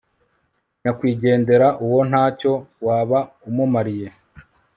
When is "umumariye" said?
3.49-4.07